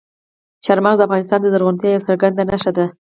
[0.65, 2.85] چار مغز د افغانستان د زرغونتیا یوه څرګنده نښه ده.